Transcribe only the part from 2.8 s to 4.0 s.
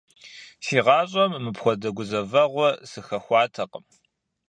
сыхэхуатэкъым.